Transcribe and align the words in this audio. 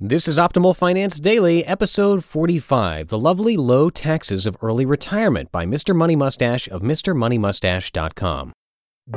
This 0.00 0.28
is 0.28 0.38
Optimal 0.38 0.76
Finance 0.76 1.18
Daily, 1.18 1.66
episode 1.66 2.24
45 2.24 3.08
The 3.08 3.18
Lovely 3.18 3.56
Low 3.56 3.90
Taxes 3.90 4.46
of 4.46 4.56
Early 4.62 4.86
Retirement 4.86 5.50
by 5.50 5.66
Mr. 5.66 5.92
Money 5.92 6.14
Mustache 6.14 6.68
of 6.68 6.82
MrMoneyMustache.com. 6.82 8.52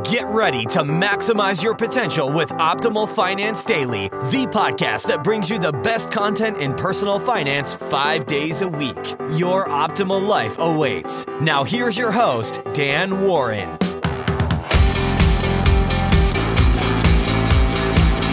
Get 0.03 0.25
ready 0.25 0.65
to 0.65 0.79
maximize 0.79 1.61
your 1.61 1.75
potential 1.75 2.33
with 2.33 2.49
Optimal 2.53 3.07
Finance 3.07 3.63
Daily, 3.63 4.09
the 4.09 4.47
podcast 4.51 5.05
that 5.05 5.23
brings 5.23 5.51
you 5.51 5.59
the 5.59 5.71
best 5.71 6.09
content 6.09 6.57
in 6.57 6.73
personal 6.73 7.19
finance 7.19 7.75
five 7.75 8.25
days 8.25 8.63
a 8.63 8.67
week. 8.67 9.15
Your 9.35 9.67
optimal 9.67 10.25
life 10.27 10.55
awaits. 10.57 11.27
Now, 11.41 11.63
here's 11.63 11.95
your 11.95 12.11
host, 12.11 12.59
Dan 12.73 13.21
Warren. 13.21 13.77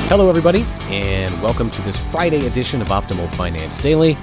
Hello, 0.09 0.31
everybody, 0.31 0.65
and 0.89 1.43
welcome 1.43 1.69
to 1.69 1.83
this 1.83 2.01
Friday 2.11 2.47
edition 2.47 2.81
of 2.81 2.89
Optimal 2.89 3.31
Finance 3.35 3.77
Daily. 3.77 4.17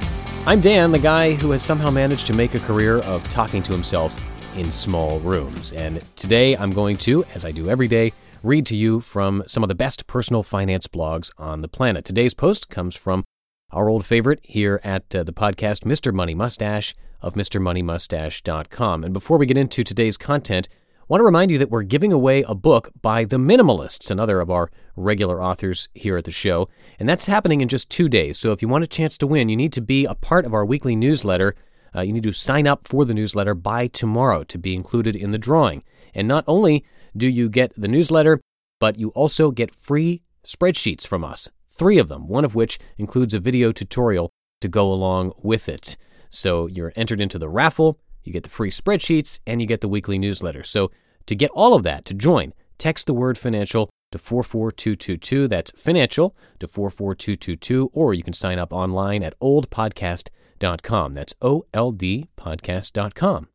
I'm 0.48 0.60
Dan, 0.60 0.92
the 0.92 0.98
guy 0.98 1.36
who 1.36 1.52
has 1.52 1.62
somehow 1.62 1.92
managed 1.92 2.26
to 2.26 2.34
make 2.34 2.56
a 2.56 2.60
career 2.60 3.02
of 3.02 3.24
talking 3.30 3.62
to 3.62 3.72
himself 3.72 4.16
in 4.56 4.72
small 4.72 5.20
rooms. 5.20 5.74
And 5.74 6.02
today 6.16 6.58
I'm 6.58 6.72
going 6.72 6.98
to, 6.98 7.24
as 7.36 7.46
I 7.46 7.52
do 7.52 7.70
every 7.70 7.88
day, 7.88 8.14
read 8.42 8.66
to 8.66 8.76
you 8.76 9.00
from 9.00 9.44
some 9.46 9.62
of 9.62 9.70
the 9.70 9.76
best 9.76 10.08
personal 10.08 10.42
finance 10.42 10.88
blogs 10.88 11.30
on 11.38 11.62
the 11.62 11.68
planet. 11.68 12.04
Today's 12.04 12.34
post 12.34 12.68
comes 12.68 12.96
from 12.96 13.24
our 13.70 13.88
old 13.88 14.08
favorite 14.08 14.40
here 14.42 14.82
at 14.84 15.14
uh, 15.14 15.22
the 15.22 15.34
podcast, 15.34 15.84
Mr. 15.84 16.12
Money 16.12 16.34
Mustache 16.34 16.96
of 17.22 17.36
MrMoneyMustache.com. 17.36 19.04
And 19.04 19.14
before 19.14 19.38
we 19.38 19.46
get 19.46 19.56
into 19.56 19.84
today's 19.84 20.18
content, 20.18 20.68
want 21.08 21.20
to 21.20 21.26
remind 21.26 21.52
you 21.52 21.58
that 21.60 21.70
we're 21.70 21.84
giving 21.84 22.12
away 22.12 22.44
a 22.44 22.56
book 22.56 22.92
by 23.02 23.26
The 23.26 23.38
Minimalists, 23.38 24.10
another 24.10 24.40
of 24.40 24.50
our 24.50 24.72
regular 24.96 25.42
authors 25.42 25.88
here 25.94 26.18
at 26.18 26.24
the 26.24 26.32
show, 26.32 26.68
and 27.00 27.08
that's 27.08 27.28
happening 27.28 27.62
in 27.62 27.68
just 27.68 27.90
two 27.90 28.10
days. 28.10 28.40
So 28.40 28.52
if 28.52 28.62
you 28.62 28.68
want 28.68 28.84
a 28.84 28.88
chance 28.88 29.18
to 29.20 29.28
win, 29.28 29.50
you 29.50 29.56
need 29.56 29.74
to 29.74 29.82
be 29.82 30.06
a 30.06 30.16
part 30.16 30.46
of 30.46 30.54
our 30.54 30.66
weekly 30.66 30.96
newsletter. 30.96 31.56
Uh, 31.96 32.02
you 32.02 32.12
need 32.12 32.24
to 32.24 32.32
sign 32.32 32.66
up 32.66 32.88
for 32.88 33.06
the 33.06 33.14
newsletter 33.14 33.54
by 33.54 33.88
tomorrow 33.88 34.44
to 34.46 34.58
be 34.58 34.74
included 34.74 35.16
in 35.16 35.32
the 35.32 35.38
drawing. 35.38 35.84
And 36.16 36.28
not 36.28 36.44
only 36.48 36.84
do 37.16 37.28
you 37.28 37.50
get 37.50 37.74
the 37.80 37.88
newsletter, 37.88 38.42
but 38.80 38.98
you 38.98 39.10
also 39.10 39.52
get 39.52 39.76
free 39.76 40.24
spreadsheets 40.46 41.06
from 41.06 41.24
us, 41.24 41.50
three 41.70 42.00
of 42.00 42.08
them, 42.08 42.28
one 42.28 42.46
of 42.46 42.56
which 42.56 42.80
includes 42.98 43.34
a 43.34 43.40
video 43.40 43.72
tutorial 43.72 44.32
to 44.62 44.68
go 44.68 44.92
along 44.92 45.34
with 45.38 45.70
it. 45.70 45.98
So 46.30 46.66
you're 46.66 46.94
entered 46.96 47.22
into 47.22 47.38
the 47.38 47.50
raffle 47.50 48.00
you 48.26 48.34
get 48.34 48.44
the 48.44 48.50
free 48.50 48.70
spreadsheets, 48.70 49.40
and 49.48 49.62
you 49.62 49.68
get 49.68 49.82
the 49.82 49.88
weekly 49.88 50.18
newsletter. 50.18 50.64
So 50.64 50.92
to 51.28 51.36
get 51.36 51.52
all 51.52 51.74
of 51.74 51.84
that, 51.84 52.06
to 52.06 52.14
join, 52.14 52.54
text 52.78 53.08
the 53.08 53.14
word 53.14 53.38
financial 53.38 53.90
to 54.12 54.18
44222. 54.18 55.48
That's 55.48 55.72
financial 55.72 56.36
to 56.60 56.68
44222, 56.68 57.92
or 57.94 58.14
you 58.14 58.24
can 58.24 58.34
sign 58.34 58.60
up 58.60 58.74
online 58.74 59.24
at 59.24 59.40
oldpodcast.com. 59.40 61.14
That's 61.14 61.36
O 61.42 61.66
L 61.74 61.92
D 61.92 62.30
podcast.com. 62.38 63.50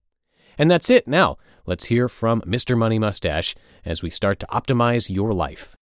And 0.58 0.70
that's 0.70 0.90
it. 0.90 1.08
Now, 1.08 1.38
let's 1.64 1.86
hear 1.86 2.08
from 2.08 2.42
Mr. 2.42 2.76
Money 2.76 2.98
Mustache 2.98 3.54
as 3.84 4.02
we 4.02 4.10
start 4.10 4.38
to 4.40 4.46
optimize 4.46 5.08
your 5.08 5.32
life. 5.32 5.74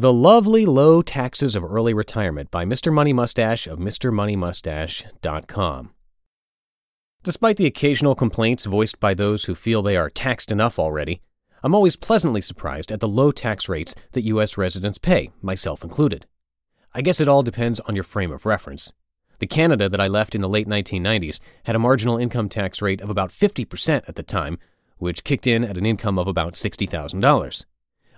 The 0.00 0.14
Lovely 0.14 0.64
Low 0.64 1.02
Taxes 1.02 1.54
of 1.54 1.62
Early 1.62 1.92
Retirement 1.92 2.50
by 2.50 2.64
Mr. 2.64 2.90
Money 2.90 3.12
Mustache 3.12 3.66
of 3.66 3.78
MrMoneyMustache.com. 3.78 5.90
Despite 7.22 7.58
the 7.58 7.66
occasional 7.66 8.14
complaints 8.14 8.64
voiced 8.64 8.98
by 8.98 9.12
those 9.12 9.44
who 9.44 9.54
feel 9.54 9.82
they 9.82 9.98
are 9.98 10.08
taxed 10.08 10.50
enough 10.50 10.78
already, 10.78 11.20
I'm 11.62 11.74
always 11.74 11.96
pleasantly 11.96 12.40
surprised 12.40 12.90
at 12.90 13.00
the 13.00 13.08
low 13.08 13.30
tax 13.30 13.68
rates 13.68 13.94
that 14.12 14.24
U.S. 14.24 14.56
residents 14.56 14.96
pay, 14.96 15.32
myself 15.42 15.84
included. 15.84 16.24
I 16.94 17.02
guess 17.02 17.20
it 17.20 17.28
all 17.28 17.42
depends 17.42 17.78
on 17.80 17.94
your 17.94 18.04
frame 18.04 18.32
of 18.32 18.46
reference. 18.46 18.94
The 19.38 19.46
Canada 19.46 19.90
that 19.90 20.00
I 20.00 20.08
left 20.08 20.34
in 20.34 20.40
the 20.40 20.48
late 20.48 20.66
1990s 20.66 21.40
had 21.64 21.76
a 21.76 21.78
marginal 21.78 22.16
income 22.16 22.48
tax 22.48 22.80
rate 22.80 23.02
of 23.02 23.10
about 23.10 23.32
50% 23.32 24.08
at 24.08 24.14
the 24.14 24.22
time, 24.22 24.58
which 24.96 25.24
kicked 25.24 25.46
in 25.46 25.62
at 25.62 25.76
an 25.76 25.84
income 25.84 26.18
of 26.18 26.26
about 26.26 26.54
$60,000. 26.54 27.64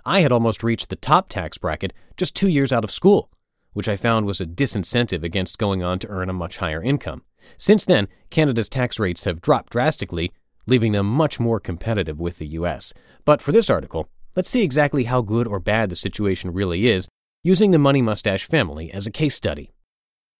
I 0.05 0.21
had 0.21 0.31
almost 0.31 0.63
reached 0.63 0.89
the 0.89 0.95
top 0.95 1.29
tax 1.29 1.57
bracket 1.57 1.93
just 2.17 2.35
two 2.35 2.49
years 2.49 2.73
out 2.73 2.83
of 2.83 2.91
school, 2.91 3.29
which 3.71 3.87
I 3.87 3.95
found 3.95 4.25
was 4.25 4.41
a 4.41 4.45
disincentive 4.45 5.23
against 5.23 5.57
going 5.57 5.81
on 5.81 5.99
to 5.99 6.09
earn 6.09 6.29
a 6.29 6.33
much 6.33 6.57
higher 6.57 6.83
income. 6.83 7.23
Since 7.57 7.85
then, 7.85 8.07
Canada's 8.29 8.69
tax 8.69 8.99
rates 8.99 9.23
have 9.23 9.41
dropped 9.41 9.71
drastically, 9.71 10.31
leaving 10.67 10.91
them 10.91 11.05
much 11.05 11.39
more 11.39 11.59
competitive 11.59 12.19
with 12.19 12.37
the 12.37 12.47
US. 12.47 12.93
But 13.25 13.41
for 13.41 13.51
this 13.51 13.69
article, 13.69 14.09
let's 14.35 14.49
see 14.49 14.61
exactly 14.61 15.05
how 15.05 15.21
good 15.21 15.47
or 15.47 15.59
bad 15.59 15.89
the 15.89 15.95
situation 15.95 16.53
really 16.53 16.87
is 16.87 17.07
using 17.43 17.71
the 17.71 17.79
Money 17.79 18.01
Mustache 18.01 18.45
family 18.45 18.91
as 18.91 19.05
a 19.05 19.11
case 19.11 19.35
study. 19.35 19.71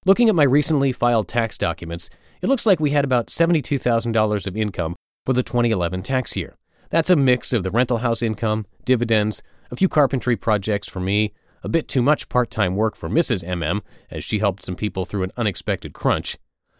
Looking 0.06 0.28
at 0.30 0.36
my 0.36 0.44
recently 0.44 0.92
filed 0.92 1.28
tax 1.28 1.58
documents, 1.58 2.10
it 2.42 2.50
looks 2.50 2.66
like 2.66 2.80
we 2.80 2.92
had 2.92 3.06
about 3.06 3.28
$72,000 3.28 4.48
of 4.48 4.58
income 4.58 4.96
for 5.26 5.34
the 5.34 5.44
2011 5.44 6.04
tax 6.04 6.36
year. 6.36 6.56
That's 6.90 7.10
a 7.10 7.16
mix 7.16 7.54
of 7.54 7.64
the 7.64 7.72
rental 7.72 8.00
house 8.00 8.22
income, 8.22 8.66
dividends, 8.86 9.42
a 9.74 9.76
few 9.76 9.90
carpentry 9.90 10.36
projects 10.36 10.88
for 10.88 11.00
me, 11.00 11.34
a 11.64 11.68
bit 11.68 11.88
too 11.88 12.04
much 12.04 12.30
part 12.30 12.52
time 12.52 12.76
work 12.76 12.96
for 12.96 13.10
Mrs. 13.10 13.44
MM 13.44 13.82
as 14.12 14.24
she 14.24 14.38
helped 14.38 14.64
some 14.64 14.76
people 14.76 15.04
through 15.04 15.24
an 15.24 15.32
unexpected 15.36 15.94
crunch, 15.94 16.38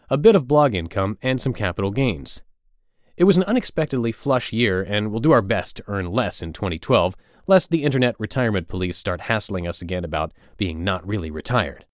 a 0.08 0.16
bit 0.16 0.36
of 0.36 0.46
blog 0.46 0.74
income, 0.76 1.18
and 1.20 1.40
some 1.40 1.52
capital 1.52 1.90
gains. 1.90 2.44
It 3.16 3.24
was 3.24 3.36
an 3.36 3.42
unexpectedly 3.44 4.12
flush 4.12 4.52
year, 4.52 4.80
and 4.80 5.10
we'll 5.10 5.18
do 5.18 5.32
our 5.32 5.42
best 5.42 5.76
to 5.76 5.84
earn 5.88 6.12
less 6.12 6.40
in 6.40 6.52
2012, 6.52 7.16
lest 7.48 7.70
the 7.70 7.82
internet 7.82 8.14
retirement 8.20 8.68
police 8.68 8.96
start 8.96 9.22
hassling 9.22 9.66
us 9.66 9.82
again 9.82 10.04
about 10.04 10.32
being 10.56 10.84
not 10.84 11.04
really 11.04 11.32
retired. 11.32 11.86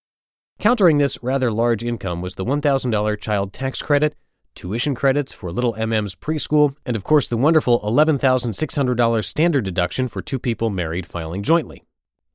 Countering 0.59 0.99
this 0.99 1.19
rather 1.23 1.51
large 1.51 1.83
income 1.83 2.21
was 2.21 2.35
the 2.35 2.45
$1,000 2.45 3.19
child 3.19 3.55
tax 3.55 3.81
credit 3.81 4.15
tuition 4.55 4.95
credits 4.95 5.33
for 5.33 5.53
little 5.53 5.75
MM's 5.75 6.15
preschool, 6.15 6.77
and 6.85 6.97
of 6.97 7.05
course 7.05 7.29
the 7.29 7.37
wonderful 7.37 7.81
$11,600 7.81 9.25
standard 9.25 9.65
deduction 9.65 10.09
for 10.09 10.23
two 10.23 10.39
people 10.39 10.71
married 10.71 11.07
filing 11.07 11.43
jointly. 11.43 11.85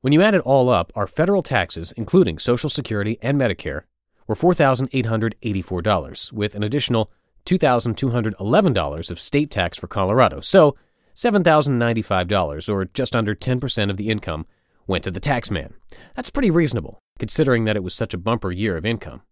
When 0.00 0.12
you 0.12 0.22
add 0.22 0.34
it 0.34 0.42
all 0.42 0.68
up, 0.68 0.92
our 0.94 1.06
federal 1.06 1.42
taxes, 1.42 1.92
including 1.96 2.38
Social 2.38 2.68
Security 2.68 3.18
and 3.22 3.40
Medicare, 3.40 3.82
were 4.26 4.34
$4,884, 4.34 6.32
with 6.32 6.54
an 6.54 6.62
additional 6.62 7.10
$2,211 7.46 9.10
of 9.10 9.20
state 9.20 9.50
tax 9.50 9.76
for 9.78 9.86
Colorado. 9.86 10.40
So, 10.40 10.76
$7,095, 11.14 12.68
or 12.68 12.84
just 12.86 13.16
under 13.16 13.34
10% 13.34 13.90
of 13.90 13.96
the 13.96 14.10
income, 14.10 14.46
went 14.86 15.04
to 15.04 15.10
the 15.10 15.20
taxman. 15.20 15.72
That's 16.14 16.30
pretty 16.30 16.50
reasonable, 16.50 16.98
considering 17.18 17.64
that 17.64 17.76
it 17.76 17.82
was 17.82 17.94
such 17.94 18.14
a 18.14 18.18
bumper 18.18 18.52
year 18.52 18.76
of 18.76 18.84
income. 18.84 19.22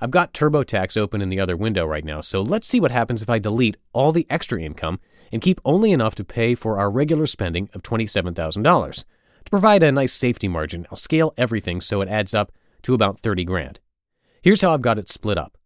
I've 0.00 0.10
got 0.10 0.34
TurboTax 0.34 0.98
open 0.98 1.22
in 1.22 1.30
the 1.30 1.40
other 1.40 1.56
window 1.56 1.86
right 1.86 2.04
now, 2.04 2.20
so 2.20 2.42
let's 2.42 2.66
see 2.66 2.80
what 2.80 2.90
happens 2.90 3.22
if 3.22 3.30
I 3.30 3.38
delete 3.38 3.76
all 3.92 4.12
the 4.12 4.26
extra 4.28 4.60
income 4.60 5.00
and 5.32 5.40
keep 5.40 5.60
only 5.64 5.92
enough 5.92 6.14
to 6.16 6.24
pay 6.24 6.54
for 6.54 6.78
our 6.78 6.90
regular 6.90 7.26
spending 7.26 7.70
of 7.72 7.82
$27,000. 7.82 9.04
To 9.46 9.50
provide 9.50 9.82
a 9.82 9.92
nice 9.92 10.12
safety 10.12 10.48
margin, 10.48 10.86
I'll 10.90 10.96
scale 10.96 11.32
everything 11.38 11.80
so 11.80 12.00
it 12.00 12.08
adds 12.08 12.34
up 12.34 12.52
to 12.82 12.94
about 12.94 13.20
30 13.20 13.44
grand. 13.44 13.80
Here's 14.42 14.60
how 14.60 14.74
I've 14.74 14.82
got 14.82 14.98
it 14.98 15.08
split 15.08 15.38
up. 15.38 15.56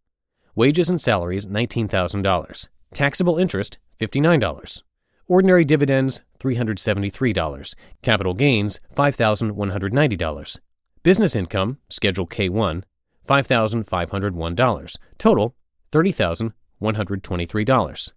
Wages 0.55 0.89
and 0.89 0.99
salaries, 0.99 1.45
$19,000, 1.45 2.67
taxable 2.93 3.37
interest, 3.37 3.79
$59, 3.99 4.83
ordinary 5.27 5.65
dividends, 5.65 6.21
$373, 6.39 7.75
capital 8.01 8.33
gains, 8.33 8.79
$5,190, 8.95 10.59
business 11.03 11.35
income, 11.35 11.77
Schedule 11.89 12.27
K1, 12.27 12.83
$5,501, 13.31 14.97
total, 15.17 15.55
$30,123. 15.93 18.11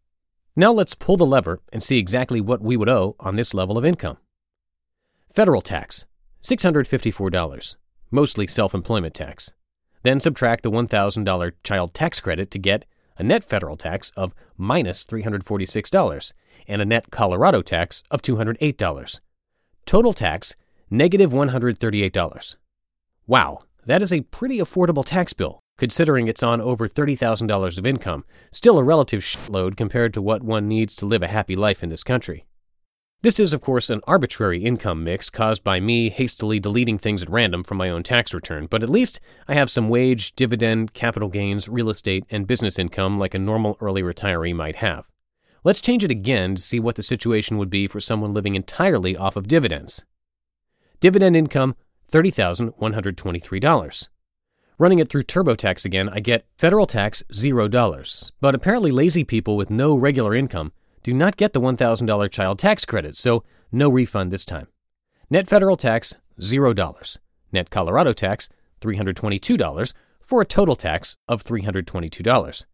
Now 0.56 0.72
let's 0.72 0.94
pull 0.96 1.16
the 1.16 1.24
lever 1.24 1.60
and 1.72 1.80
see 1.82 1.98
exactly 1.98 2.40
what 2.40 2.60
we 2.60 2.76
would 2.76 2.88
owe 2.88 3.14
on 3.20 3.36
this 3.36 3.54
level 3.54 3.78
of 3.78 3.84
income. 3.84 4.16
Federal 5.32 5.62
tax, 5.62 6.04
$654, 6.42 7.76
mostly 8.10 8.48
self 8.48 8.74
employment 8.74 9.14
tax. 9.14 9.52
Then 10.02 10.18
subtract 10.18 10.64
the 10.64 10.70
$1,000 10.70 11.52
child 11.62 11.94
tax 11.94 12.20
credit 12.20 12.50
to 12.50 12.58
get 12.58 12.84
a 13.16 13.22
net 13.22 13.44
federal 13.44 13.76
tax 13.76 14.10
of 14.16 14.34
minus 14.56 15.06
$346 15.06 16.32
and 16.66 16.82
a 16.82 16.84
net 16.84 17.12
Colorado 17.12 17.62
tax 17.62 18.02
of 18.10 18.20
$208. 18.20 19.20
Total 19.86 20.12
tax, 20.12 20.56
negative 20.90 21.30
$138. 21.30 22.56
Wow, 23.26 23.62
that 23.86 24.02
is 24.02 24.12
a 24.12 24.22
pretty 24.22 24.58
affordable 24.58 25.04
tax 25.04 25.32
bill, 25.32 25.60
considering 25.78 26.28
it's 26.28 26.42
on 26.42 26.60
over 26.60 26.88
$30,000 26.88 27.78
of 27.78 27.86
income, 27.86 28.24
still 28.50 28.78
a 28.78 28.84
relative 28.84 29.22
shitload 29.22 29.76
compared 29.76 30.14
to 30.14 30.22
what 30.22 30.42
one 30.42 30.68
needs 30.68 30.94
to 30.96 31.06
live 31.06 31.22
a 31.22 31.28
happy 31.28 31.56
life 31.56 31.82
in 31.82 31.88
this 31.88 32.04
country. 32.04 32.46
This 33.22 33.40
is, 33.40 33.54
of 33.54 33.62
course, 33.62 33.88
an 33.88 34.02
arbitrary 34.06 34.62
income 34.62 35.02
mix 35.02 35.30
caused 35.30 35.64
by 35.64 35.80
me 35.80 36.10
hastily 36.10 36.60
deleting 36.60 36.98
things 36.98 37.22
at 37.22 37.30
random 37.30 37.64
from 37.64 37.78
my 37.78 37.88
own 37.88 38.02
tax 38.02 38.34
return, 38.34 38.66
but 38.66 38.82
at 38.82 38.90
least 38.90 39.18
I 39.48 39.54
have 39.54 39.70
some 39.70 39.88
wage, 39.88 40.34
dividend, 40.34 40.92
capital 40.92 41.30
gains, 41.30 41.66
real 41.66 41.88
estate, 41.88 42.24
and 42.28 42.46
business 42.46 42.78
income 42.78 43.18
like 43.18 43.32
a 43.32 43.38
normal 43.38 43.78
early 43.80 44.02
retiree 44.02 44.54
might 44.54 44.76
have. 44.76 45.06
Let's 45.64 45.80
change 45.80 46.04
it 46.04 46.10
again 46.10 46.56
to 46.56 46.60
see 46.60 46.78
what 46.78 46.96
the 46.96 47.02
situation 47.02 47.56
would 47.56 47.70
be 47.70 47.86
for 47.86 47.98
someone 47.98 48.34
living 48.34 48.56
entirely 48.56 49.16
off 49.16 49.36
of 49.36 49.48
dividends. 49.48 50.04
Dividend 51.00 51.34
income 51.34 51.76
$30,123. 52.14 54.08
Running 54.78 54.98
it 55.00 55.08
through 55.08 55.22
TurboTax 55.22 55.84
again, 55.84 56.08
I 56.08 56.20
get 56.20 56.46
federal 56.56 56.86
tax 56.86 57.24
$0. 57.32 58.32
But 58.40 58.54
apparently, 58.54 58.92
lazy 58.92 59.24
people 59.24 59.56
with 59.56 59.68
no 59.68 59.96
regular 59.96 60.34
income 60.34 60.72
do 61.02 61.12
not 61.12 61.36
get 61.36 61.52
the 61.52 61.60
$1,000 61.60 62.30
child 62.30 62.58
tax 62.60 62.84
credit, 62.84 63.16
so 63.16 63.42
no 63.72 63.88
refund 63.88 64.30
this 64.30 64.44
time. 64.44 64.68
Net 65.28 65.48
federal 65.48 65.76
tax 65.76 66.14
$0. 66.40 67.18
Net 67.52 67.70
Colorado 67.70 68.12
tax 68.12 68.48
$322 68.80 69.92
for 70.20 70.40
a 70.40 70.46
total 70.46 70.76
tax 70.76 71.16
of 71.28 71.42
$322. 71.44 72.64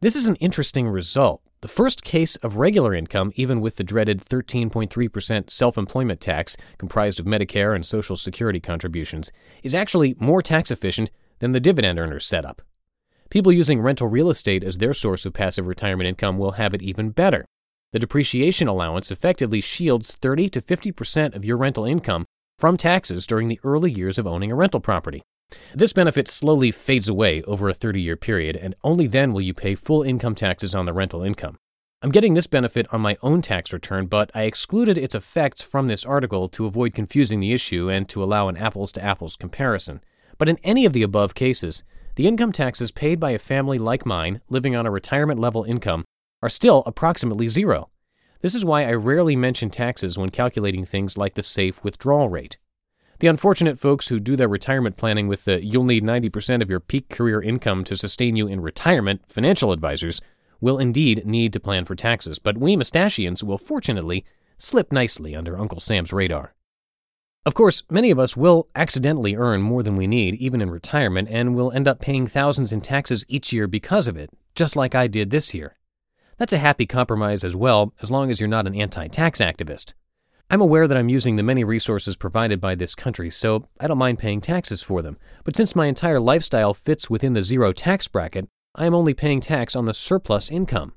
This 0.00 0.16
is 0.16 0.28
an 0.28 0.36
interesting 0.36 0.88
result. 0.88 1.42
The 1.60 1.68
first 1.68 2.04
case 2.04 2.36
of 2.36 2.56
regular 2.56 2.94
income, 2.94 3.32
even 3.34 3.60
with 3.60 3.76
the 3.76 3.82
dreaded 3.84 4.24
13.3% 4.24 5.50
self 5.50 5.76
employment 5.76 6.20
tax 6.20 6.56
comprised 6.78 7.18
of 7.18 7.26
Medicare 7.26 7.74
and 7.74 7.84
Social 7.84 8.14
Security 8.14 8.60
contributions, 8.60 9.32
is 9.64 9.74
actually 9.74 10.14
more 10.20 10.40
tax 10.40 10.70
efficient 10.70 11.10
than 11.40 11.50
the 11.50 11.58
dividend 11.58 11.98
earners 11.98 12.26
setup. 12.26 12.62
People 13.28 13.50
using 13.50 13.80
rental 13.80 14.06
real 14.06 14.30
estate 14.30 14.62
as 14.62 14.78
their 14.78 14.92
source 14.92 15.26
of 15.26 15.32
passive 15.32 15.66
retirement 15.66 16.06
income 16.06 16.38
will 16.38 16.52
have 16.52 16.74
it 16.74 16.82
even 16.82 17.10
better. 17.10 17.44
The 17.92 17.98
depreciation 17.98 18.68
allowance 18.68 19.10
effectively 19.10 19.60
shields 19.60 20.14
30 20.14 20.50
to 20.50 20.60
50% 20.60 21.34
of 21.34 21.44
your 21.44 21.56
rental 21.56 21.84
income 21.84 22.24
from 22.56 22.76
taxes 22.76 23.26
during 23.26 23.48
the 23.48 23.60
early 23.64 23.90
years 23.90 24.16
of 24.16 24.28
owning 24.28 24.52
a 24.52 24.54
rental 24.54 24.80
property. 24.80 25.22
This 25.74 25.92
benefit 25.92 26.28
slowly 26.28 26.70
fades 26.70 27.08
away 27.08 27.42
over 27.42 27.68
a 27.68 27.74
30 27.74 28.00
year 28.00 28.16
period, 28.16 28.56
and 28.56 28.74
only 28.82 29.06
then 29.06 29.32
will 29.32 29.44
you 29.44 29.54
pay 29.54 29.74
full 29.74 30.02
income 30.02 30.34
taxes 30.34 30.74
on 30.74 30.86
the 30.86 30.92
rental 30.92 31.22
income. 31.22 31.58
I'm 32.00 32.10
getting 32.10 32.34
this 32.34 32.46
benefit 32.46 32.86
on 32.92 33.00
my 33.00 33.16
own 33.22 33.42
tax 33.42 33.72
return, 33.72 34.06
but 34.06 34.30
I 34.34 34.42
excluded 34.42 34.96
its 34.96 35.14
effects 35.14 35.62
from 35.62 35.88
this 35.88 36.04
article 36.04 36.48
to 36.50 36.66
avoid 36.66 36.94
confusing 36.94 37.40
the 37.40 37.52
issue 37.52 37.90
and 37.90 38.08
to 38.08 38.22
allow 38.22 38.48
an 38.48 38.56
apples 38.56 38.92
to 38.92 39.04
apples 39.04 39.36
comparison. 39.36 40.00
But 40.36 40.48
in 40.48 40.58
any 40.62 40.86
of 40.86 40.92
the 40.92 41.02
above 41.02 41.34
cases, 41.34 41.82
the 42.14 42.28
income 42.28 42.52
taxes 42.52 42.92
paid 42.92 43.18
by 43.18 43.32
a 43.32 43.38
family 43.38 43.78
like 43.78 44.06
mine 44.06 44.40
living 44.48 44.76
on 44.76 44.86
a 44.86 44.90
retirement 44.90 45.40
level 45.40 45.64
income 45.64 46.04
are 46.40 46.48
still 46.48 46.84
approximately 46.86 47.48
zero. 47.48 47.90
This 48.42 48.54
is 48.54 48.64
why 48.64 48.84
I 48.84 48.92
rarely 48.92 49.34
mention 49.34 49.68
taxes 49.68 50.16
when 50.16 50.30
calculating 50.30 50.84
things 50.84 51.18
like 51.18 51.34
the 51.34 51.42
safe 51.42 51.82
withdrawal 51.82 52.28
rate. 52.28 52.58
The 53.20 53.26
unfortunate 53.26 53.80
folks 53.80 54.06
who 54.06 54.20
do 54.20 54.36
their 54.36 54.46
retirement 54.46 54.96
planning 54.96 55.26
with 55.26 55.44
the 55.44 55.64
you'll 55.64 55.82
need 55.82 56.04
90% 56.04 56.62
of 56.62 56.70
your 56.70 56.78
peak 56.78 57.08
career 57.08 57.42
income 57.42 57.82
to 57.84 57.96
sustain 57.96 58.36
you 58.36 58.46
in 58.46 58.60
retirement 58.60 59.22
financial 59.28 59.72
advisors 59.72 60.20
will 60.60 60.78
indeed 60.78 61.26
need 61.26 61.52
to 61.52 61.60
plan 61.60 61.84
for 61.84 61.96
taxes, 61.96 62.38
but 62.38 62.58
we 62.58 62.76
mustachians 62.76 63.42
will 63.42 63.58
fortunately 63.58 64.24
slip 64.56 64.92
nicely 64.92 65.34
under 65.34 65.58
Uncle 65.58 65.80
Sam's 65.80 66.12
radar. 66.12 66.54
Of 67.44 67.54
course, 67.54 67.82
many 67.90 68.12
of 68.12 68.20
us 68.20 68.36
will 68.36 68.68
accidentally 68.76 69.34
earn 69.34 69.62
more 69.62 69.82
than 69.82 69.96
we 69.96 70.06
need, 70.06 70.34
even 70.36 70.60
in 70.60 70.70
retirement, 70.70 71.28
and 71.28 71.56
will 71.56 71.72
end 71.72 71.88
up 71.88 72.00
paying 72.00 72.26
thousands 72.26 72.72
in 72.72 72.80
taxes 72.80 73.24
each 73.26 73.52
year 73.52 73.66
because 73.66 74.06
of 74.06 74.16
it, 74.16 74.30
just 74.54 74.76
like 74.76 74.94
I 74.94 75.08
did 75.08 75.30
this 75.30 75.54
year. 75.54 75.76
That's 76.36 76.52
a 76.52 76.58
happy 76.58 76.86
compromise 76.86 77.42
as 77.42 77.56
well, 77.56 77.94
as 78.00 78.12
long 78.12 78.30
as 78.30 78.38
you're 78.38 78.48
not 78.48 78.68
an 78.68 78.76
anti 78.76 79.08
tax 79.08 79.40
activist. 79.40 79.94
I'm 80.50 80.62
aware 80.62 80.88
that 80.88 80.96
I'm 80.96 81.10
using 81.10 81.36
the 81.36 81.42
many 81.42 81.62
resources 81.62 82.16
provided 82.16 82.58
by 82.58 82.74
this 82.74 82.94
country, 82.94 83.28
so 83.28 83.68
I 83.78 83.86
don't 83.86 83.98
mind 83.98 84.18
paying 84.18 84.40
taxes 84.40 84.80
for 84.80 85.02
them. 85.02 85.18
But 85.44 85.54
since 85.54 85.76
my 85.76 85.86
entire 85.86 86.18
lifestyle 86.18 86.72
fits 86.72 87.10
within 87.10 87.34
the 87.34 87.42
zero 87.42 87.74
tax 87.74 88.08
bracket, 88.08 88.48
I 88.74 88.86
am 88.86 88.94
only 88.94 89.12
paying 89.12 89.42
tax 89.42 89.76
on 89.76 89.84
the 89.84 89.92
surplus 89.92 90.50
income. 90.50 90.94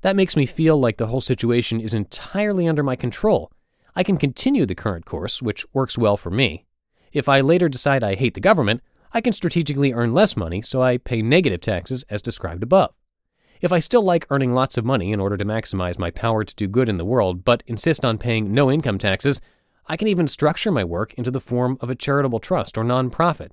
That 0.00 0.16
makes 0.16 0.34
me 0.34 0.46
feel 0.46 0.80
like 0.80 0.96
the 0.96 1.06
whole 1.06 1.20
situation 1.20 1.80
is 1.80 1.94
entirely 1.94 2.66
under 2.66 2.82
my 2.82 2.96
control. 2.96 3.52
I 3.94 4.02
can 4.02 4.16
continue 4.16 4.66
the 4.66 4.74
current 4.74 5.04
course, 5.04 5.40
which 5.40 5.64
works 5.72 5.96
well 5.96 6.16
for 6.16 6.30
me. 6.30 6.66
If 7.12 7.28
I 7.28 7.40
later 7.40 7.68
decide 7.68 8.02
I 8.02 8.16
hate 8.16 8.34
the 8.34 8.40
government, 8.40 8.80
I 9.12 9.20
can 9.20 9.32
strategically 9.32 9.92
earn 9.92 10.12
less 10.12 10.36
money, 10.36 10.60
so 10.60 10.82
I 10.82 10.96
pay 10.96 11.22
negative 11.22 11.60
taxes 11.60 12.04
as 12.10 12.20
described 12.20 12.64
above. 12.64 12.92
If 13.62 13.70
I 13.70 13.78
still 13.78 14.02
like 14.02 14.26
earning 14.28 14.54
lots 14.54 14.76
of 14.76 14.84
money 14.84 15.12
in 15.12 15.20
order 15.20 15.36
to 15.36 15.44
maximize 15.44 15.96
my 15.96 16.10
power 16.10 16.42
to 16.42 16.54
do 16.56 16.66
good 16.66 16.88
in 16.88 16.96
the 16.96 17.04
world, 17.04 17.44
but 17.44 17.62
insist 17.68 18.04
on 18.04 18.18
paying 18.18 18.52
no 18.52 18.68
income 18.72 18.98
taxes, 18.98 19.40
I 19.86 19.96
can 19.96 20.08
even 20.08 20.26
structure 20.26 20.72
my 20.72 20.82
work 20.82 21.14
into 21.14 21.30
the 21.30 21.40
form 21.40 21.78
of 21.80 21.88
a 21.88 21.94
charitable 21.94 22.40
trust 22.40 22.76
or 22.76 22.82
nonprofit. 22.82 23.50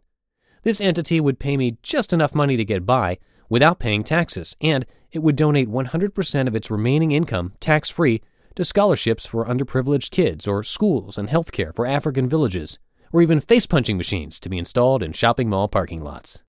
This 0.64 0.82
entity 0.82 1.22
would 1.22 1.38
pay 1.38 1.58
me 1.58 1.78
just 1.84 2.12
enough 2.12 2.34
money 2.34 2.58
to 2.58 2.66
get 2.66 2.88
by 2.88 3.20
without 3.50 3.78
paying 3.78 4.04
taxes, 4.04 4.56
and 4.60 4.84
it 5.12 5.20
would 5.20 5.36
donate 5.36 5.70
100% 5.70 6.48
of 6.48 6.56
its 6.56 6.72
remaining 6.72 7.12
income 7.12 7.54
tax 7.60 7.92
free 7.92 8.24
to 8.56 8.66
scholarships 8.66 9.28
for 9.28 9.46
underprivileged 9.46 10.10
kids 10.10 10.48
or 10.48 10.64
schools 10.64 11.20
and 11.20 11.30
healthcare 11.30 11.74
for 11.76 11.86
African 11.86 12.28
villages, 12.28 12.80
or 13.14 13.22
even 13.22 13.40
face 13.40 13.68
punching 13.68 13.98
machines 13.98 14.40
to 14.40 14.50
be 14.50 14.58
installed 14.58 15.04
in 15.04 15.14
shopping 15.14 15.50
mall 15.50 15.68
parking 15.68 16.02
lots. 16.02 16.42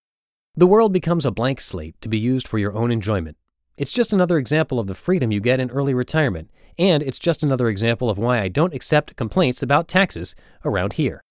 The 0.57 0.67
world 0.67 0.95
becomes 0.95 1.27
a 1.27 1.31
blank 1.31 1.61
slate 1.61 2.01
to 2.01 2.09
be 2.09 2.19
used 2.19 2.49
for 2.49 2.59
your 2.59 2.75
own 2.75 2.91
enjoyment, 2.91 3.37
it's 3.81 3.93
just 3.93 4.13
another 4.13 4.37
example 4.37 4.79
of 4.79 4.89
the 4.89 4.95
freedom 4.95 5.33
you 5.33 5.41
get 5.41 5.59
in 5.59 5.71
early 5.71 5.95
retirement, 5.95 6.51
and 6.79 7.03
it's 7.03 7.19
just 7.19 7.43
another 7.43 7.67
example 7.71 8.11
of 8.11 8.19
why 8.19 8.39
I 8.39 8.49
don't 8.49 8.75
accept 8.75 9.17
complaints 9.17 9.63
about 9.63 9.89
taxes 9.89 10.35
around 10.67 10.93
here. 10.93 11.23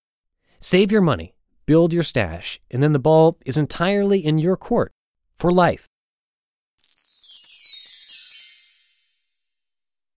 Save 0.59 0.91
your 0.91 1.03
money, 1.03 1.35
build 1.67 1.93
your 1.93 2.01
stash, 2.01 2.59
and 2.71 2.81
then 2.81 2.91
the 2.91 2.97
ball 2.97 3.37
is 3.45 3.55
entirely 3.55 4.25
in 4.25 4.39
your 4.39 4.57
court 4.57 4.91
for 5.37 5.51
life. 5.51 5.85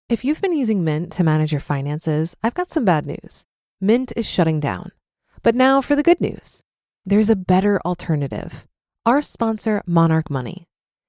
If 0.09 0.25
you've 0.25 0.41
been 0.41 0.57
using 0.57 0.83
Mint 0.83 1.11
to 1.11 1.23
manage 1.23 1.51
your 1.51 1.61
finances, 1.61 2.35
I've 2.41 2.55
got 2.55 2.71
some 2.71 2.83
bad 2.83 3.05
news. 3.05 3.45
Mint 3.79 4.11
is 4.15 4.27
shutting 4.27 4.59
down. 4.59 4.91
But 5.43 5.53
now 5.53 5.81
for 5.81 5.95
the 5.95 6.01
good 6.01 6.19
news 6.19 6.63
there's 7.05 7.29
a 7.29 7.35
better 7.35 7.79
alternative. 7.85 8.65
Our 9.05 9.21
sponsor, 9.21 9.83
Monarch 9.85 10.31
Money. 10.31 10.65